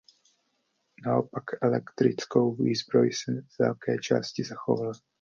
[1.05, 4.93] Naopak elektrickou výzbroj se z velké části zachovala.